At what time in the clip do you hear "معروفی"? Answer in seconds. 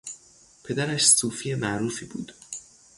1.55-2.05